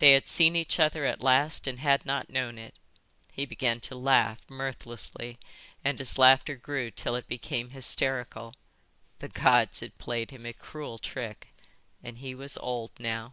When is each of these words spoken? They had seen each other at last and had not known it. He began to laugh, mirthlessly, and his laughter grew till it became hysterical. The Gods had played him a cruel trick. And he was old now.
They 0.00 0.12
had 0.12 0.28
seen 0.28 0.54
each 0.54 0.78
other 0.78 1.06
at 1.06 1.22
last 1.22 1.66
and 1.66 1.78
had 1.80 2.04
not 2.04 2.28
known 2.28 2.58
it. 2.58 2.74
He 3.32 3.46
began 3.46 3.80
to 3.88 3.94
laugh, 3.94 4.38
mirthlessly, 4.50 5.38
and 5.82 5.98
his 5.98 6.18
laughter 6.18 6.56
grew 6.56 6.90
till 6.90 7.16
it 7.16 7.26
became 7.26 7.70
hysterical. 7.70 8.52
The 9.20 9.28
Gods 9.30 9.80
had 9.80 9.96
played 9.96 10.30
him 10.30 10.44
a 10.44 10.52
cruel 10.52 10.98
trick. 10.98 11.54
And 12.02 12.18
he 12.18 12.34
was 12.34 12.58
old 12.58 12.90
now. 12.98 13.32